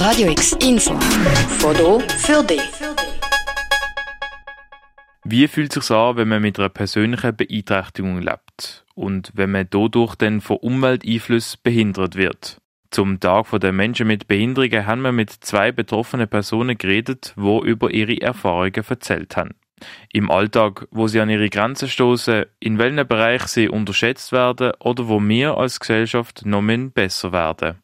[0.00, 0.98] Radio X Info.
[1.58, 2.62] Foto für dich.
[5.24, 9.66] Wie fühlt es sich an, wenn man mit einer persönlichen Beeinträchtigung lebt und wenn man
[9.68, 12.62] dadurch dann von Umwelteinflüssen behindert wird?
[12.90, 17.90] Zum Tag der Menschen mit Behinderungen haben wir mit zwei betroffenen Personen geredet, wo über
[17.90, 19.54] ihre Erfahrungen erzählt haben.
[20.14, 25.08] Im Alltag, wo sie an ihre Grenzen stoßen, in welchem Bereich sie unterschätzt werden oder
[25.08, 26.62] wo wir als Gesellschaft noch
[26.94, 27.82] besser werden.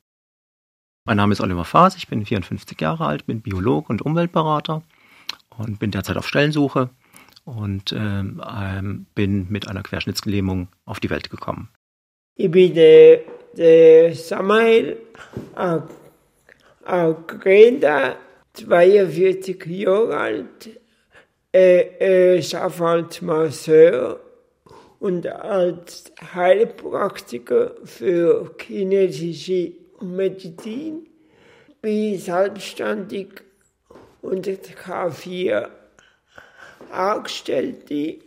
[1.08, 4.82] Mein Name ist Oliver Faas, ich bin 54 Jahre alt, bin Biologe und Umweltberater
[5.56, 6.90] und bin derzeit auf Stellensuche
[7.44, 11.68] und ähm, ähm, bin mit einer Querschnittsgelähmung auf die Welt gekommen.
[12.34, 13.20] Ich bin der,
[13.56, 14.96] der Samael
[16.84, 18.16] Greta,
[18.54, 20.70] 42 Jahre alt,
[21.54, 24.18] äh, äh, als Masseur
[24.98, 31.06] und als Heilpraktiker für chinesische Medizin,
[31.80, 33.28] bin selbstständig
[34.22, 35.68] und K4
[36.90, 38.18] Angestellte,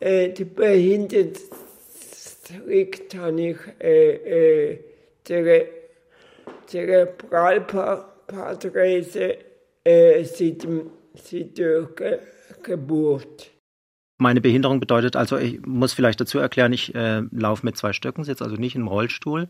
[0.00, 4.78] äh, die Behindertenstrikt habe ich äh, äh,
[6.72, 9.36] der Prallpatrese
[9.84, 10.66] äh, seit,
[11.14, 12.18] seit der Ge
[12.62, 13.50] Geburt.
[14.20, 18.24] Meine Behinderung bedeutet also, ich muss vielleicht dazu erklären, ich äh, laufe mit zwei Stöcken,
[18.24, 19.48] sitze also nicht im Rollstuhl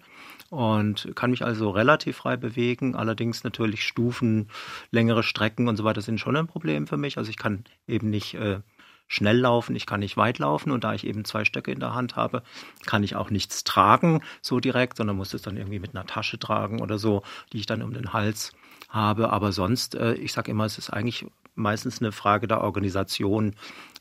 [0.50, 2.94] und kann mich also relativ frei bewegen.
[2.94, 4.48] Allerdings natürlich Stufen,
[4.90, 7.16] längere Strecken und so weiter sind schon ein Problem für mich.
[7.16, 8.60] Also ich kann eben nicht äh,
[9.06, 11.94] schnell laufen, ich kann nicht weit laufen und da ich eben zwei Stöcke in der
[11.94, 12.42] Hand habe,
[12.84, 16.38] kann ich auch nichts tragen so direkt, sondern muss es dann irgendwie mit einer Tasche
[16.38, 17.22] tragen oder so,
[17.54, 18.52] die ich dann um den Hals
[18.90, 19.32] habe.
[19.32, 21.24] Aber sonst, äh, ich sage immer, es ist eigentlich
[21.54, 23.54] meistens eine Frage der Organisation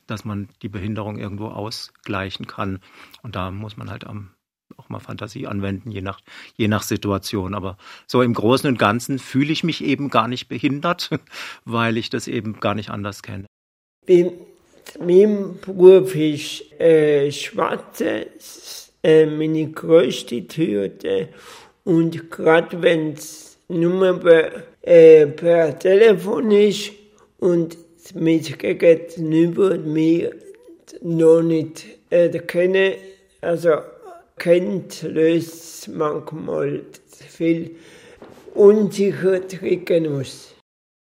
[0.07, 2.79] dass man die Behinderung irgendwo ausgleichen kann.
[3.21, 4.31] Und da muss man halt am
[4.75, 6.19] auch mal Fantasie anwenden, je nach,
[6.55, 7.53] je nach Situation.
[7.53, 11.09] Aber so im Großen und Ganzen fühle ich mich eben gar nicht behindert,
[11.65, 13.45] weil ich das eben gar nicht anders kenne.
[14.05, 14.31] Bei
[14.99, 18.27] meinem Beruf ist äh, Schwarze
[19.03, 21.29] äh, meine größte Hürde.
[21.83, 26.91] Und gerade wenn es nur per, äh, per Telefon ist
[27.37, 27.77] und
[28.15, 30.35] mit gegenüber mir
[31.01, 32.93] noch nicht erkennen,
[33.41, 33.69] also
[34.37, 36.81] kennt, löst manchmal
[37.29, 37.75] viel
[38.53, 39.59] Unsicherheit
[40.07, 40.53] aus.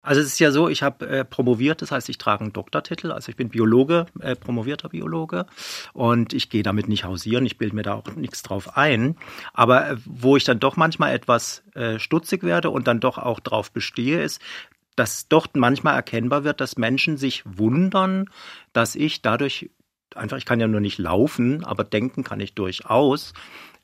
[0.01, 3.11] Also es ist ja so, ich habe äh, promoviert, das heißt, ich trage einen Doktortitel,
[3.11, 5.45] also ich bin Biologe, äh, promovierter Biologe
[5.93, 9.17] und ich gehe damit nicht hausieren, ich bilde mir da auch nichts drauf ein.
[9.53, 13.41] Aber äh, wo ich dann doch manchmal etwas äh, stutzig werde und dann doch auch
[13.41, 14.41] drauf bestehe, ist,
[14.99, 18.29] dass dort manchmal erkennbar wird, dass Menschen sich wundern,
[18.73, 19.71] dass ich dadurch
[20.15, 23.33] einfach, ich kann ja nur nicht laufen, aber denken kann ich durchaus,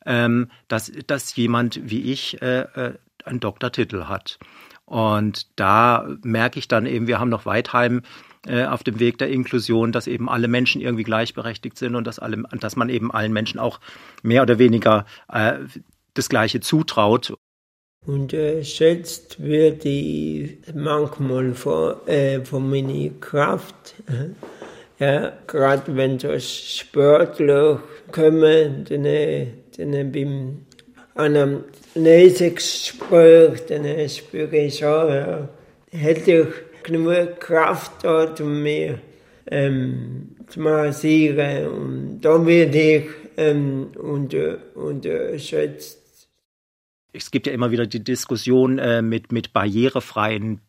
[0.07, 4.39] ähm, dass, dass jemand wie ich äh, äh, einen Doktortitel hat.
[4.87, 8.03] Und da merke ich dann eben, wir haben noch Weidheim
[8.47, 12.19] äh, auf dem Weg der Inklusion, dass eben alle Menschen irgendwie gleichberechtigt sind und dass,
[12.19, 13.81] alle, dass man eben allen Menschen auch
[14.23, 15.61] mehr oder weniger äh,
[16.15, 17.35] das Gleiche zutraut.
[18.07, 23.95] Und äh, schätzt wird die manchmal von, äh, von meiner Kraft.
[24.09, 27.83] Äh, ja, gerade wenn so Sportler
[28.13, 30.67] kommen, dann, äh, dann beim
[31.15, 35.49] einem Lesungsgespräch, dann spüre ich schon, ja,
[35.91, 38.99] hätte ich genug Kraft dort, um mir
[39.51, 41.69] ähm, zu massieren.
[41.69, 43.05] Und da werde ich
[43.37, 46.04] ähm, unter, unterschätzt
[47.15, 50.61] es gibt ja immer wieder die Diskussion äh, mit, mit barrierefreien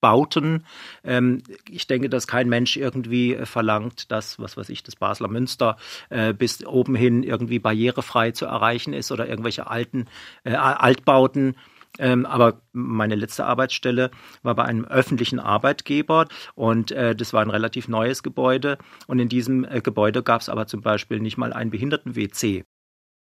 [0.00, 0.66] Bauten.
[1.02, 5.28] Ähm, ich denke, dass kein Mensch irgendwie äh, verlangt, dass, was weiß ich, das Basler
[5.28, 5.78] Münster
[6.10, 10.06] äh, bis oben hin irgendwie barrierefrei zu erreichen ist oder irgendwelche alten
[10.44, 11.56] äh, Altbauten.
[11.98, 14.10] Ähm, aber meine letzte Arbeitsstelle
[14.42, 18.76] war bei einem öffentlichen Arbeitgeber und äh, das war ein relativ neues Gebäude.
[19.06, 22.64] Und in diesem äh, Gebäude gab es aber zum Beispiel nicht mal einen Behinderten-WC.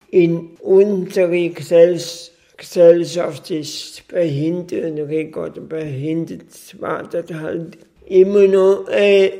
[0.09, 9.31] In unserer Gesellschaft Gesellschaft ist Behindertenrecht oder Behindertenwarte halt immer noch ein,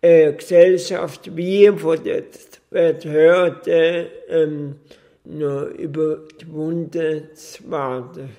[0.00, 2.24] äh, Gesellschaft wie von der
[2.70, 4.76] Behörde ähm,
[5.24, 8.30] noch überwunden zu werden.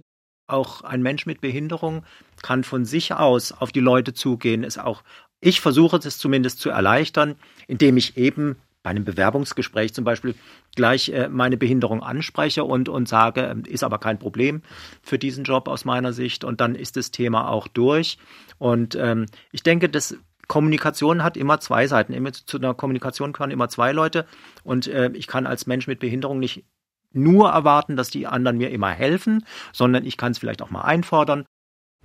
[0.48, 2.04] Auch ein Mensch mit Behinderung
[2.44, 4.64] kann von sich aus auf die Leute zugehen.
[4.64, 5.02] Ist auch,
[5.42, 7.34] ich versuche es zumindest zu erleichtern,
[7.68, 10.36] indem ich eben bei einem Bewerbungsgespräch zum Beispiel
[10.76, 14.62] gleich äh, meine Behinderung anspreche und, und sage, äh, ist aber kein Problem
[15.02, 16.44] für diesen Job aus meiner Sicht.
[16.44, 18.20] Und dann ist das Thema auch durch.
[18.60, 20.16] Und ähm, ich denke, dass
[20.48, 22.14] Kommunikation hat immer zwei Seiten.
[22.14, 24.28] Immer zu einer Kommunikation gehören immer zwei Leute.
[24.64, 26.64] Und äh, ich kann als Mensch mit Behinderung nicht
[27.12, 30.84] nur erwarten, dass die anderen mir immer helfen, sondern ich kann es vielleicht auch mal
[30.84, 31.44] einfordern.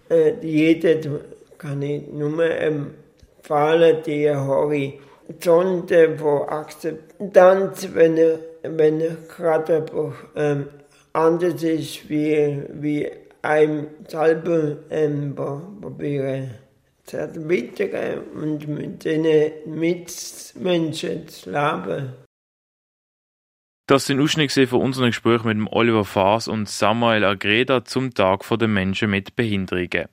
[0.08, 1.20] Äh, jeder
[1.58, 5.09] kann ich nur empfehlen, die Horizonte
[6.18, 9.84] von Akzeptanz, wenn er, wenn er gerade
[10.36, 10.68] ähm,
[11.12, 13.10] anders ist, wie, wie
[13.42, 16.50] einem selber ähm, probieren
[17.04, 22.14] zu erweitern und mit den Mitmenschen zu leben.
[23.86, 28.68] Das sind Ausschnitte von unserem Gespräch mit Oliver Faas und Samuel Agreda zum Tag der
[28.68, 30.06] Menschen mit Behinderungen.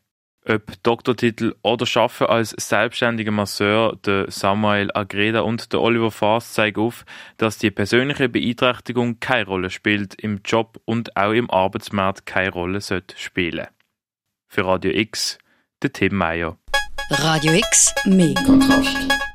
[0.50, 6.80] Ob Doktortitel oder Schaffen als selbstständiger Masseur, der Samuel Agreda und der Oliver Faas zeigen
[6.80, 7.06] auf,
[7.36, 12.80] dass die persönliche Beeinträchtigung keine Rolle spielt im Job und auch im Arbeitsmarkt keine Rolle
[12.80, 13.68] sollte spielen.
[14.48, 15.38] Für Radio X,
[15.84, 16.58] der Tim Meyer.
[17.10, 19.27] Radio X, mehr Kontrast.